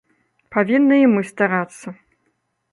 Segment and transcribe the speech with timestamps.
[0.55, 1.87] Павінны і мы старацца.